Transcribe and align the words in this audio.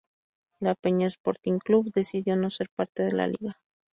La 0.59 0.73
Peña 0.73 1.05
Sporting 1.05 1.59
Club 1.59 1.91
decidió 1.93 2.35
no 2.35 2.49
ser 2.49 2.69
parte 2.75 3.03
de 3.03 3.11
la 3.11 3.27
liga. 3.27 3.59